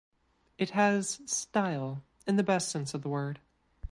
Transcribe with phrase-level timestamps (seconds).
[0.57, 3.39] It has style in the best sense of the word.